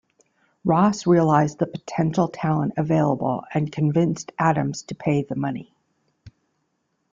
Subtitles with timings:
[0.65, 5.71] Ross realized the potential talent available and convinced Adams to pay the money.